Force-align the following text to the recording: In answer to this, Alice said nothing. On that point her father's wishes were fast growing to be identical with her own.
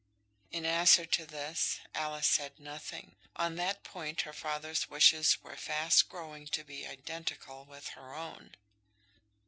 In 0.49 0.65
answer 0.65 1.05
to 1.05 1.27
this, 1.27 1.79
Alice 1.93 2.25
said 2.25 2.59
nothing. 2.59 3.17
On 3.35 3.53
that 3.57 3.83
point 3.83 4.21
her 4.21 4.33
father's 4.33 4.89
wishes 4.89 5.39
were 5.43 5.55
fast 5.55 6.09
growing 6.09 6.47
to 6.47 6.63
be 6.63 6.87
identical 6.87 7.65
with 7.65 7.89
her 7.89 8.15
own. 8.15 8.55